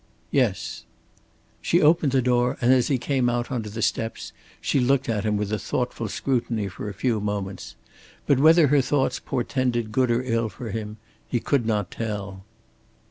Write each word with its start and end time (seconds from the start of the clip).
"Yes." 0.31 0.83
She 1.61 1.79
opened 1.79 2.11
the 2.11 2.23
door, 2.23 2.57
and 2.59 2.73
as 2.73 2.87
he 2.87 2.97
came 2.97 3.29
out 3.29 3.51
on 3.51 3.61
to 3.61 3.69
the 3.69 3.83
steps 3.83 4.31
she 4.59 4.79
looked 4.79 5.07
at 5.07 5.23
him 5.25 5.37
with 5.37 5.51
a 5.53 5.59
thoughtful 5.59 6.07
scrutiny 6.07 6.67
for 6.67 6.89
a 6.89 6.93
few 6.95 7.19
moments. 7.21 7.75
But 8.25 8.39
whether 8.39 8.69
her 8.69 8.81
thoughts 8.81 9.19
portended 9.19 9.91
good 9.91 10.09
or 10.09 10.23
ill 10.23 10.49
for 10.49 10.71
him, 10.71 10.97
he 11.27 11.39
could 11.39 11.67
not 11.67 11.91
tell. 11.91 12.43